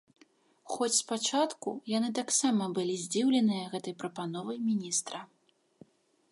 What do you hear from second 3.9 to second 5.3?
прапановай міністра.